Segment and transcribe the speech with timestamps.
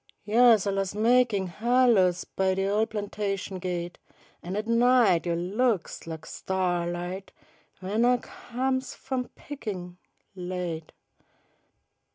[0.25, 3.99] Yo's alius makin' halos By de ol* plantation gate,
[4.41, 7.29] An' at night yo' Looks lak sta'light
[7.83, 9.97] W'en ah comes f'um pickin',
[10.35, 10.91] late.